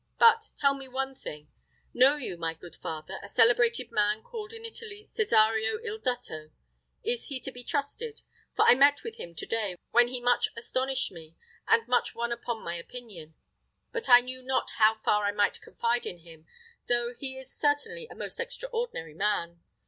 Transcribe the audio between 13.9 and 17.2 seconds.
but I knew not how far I might confide in him, though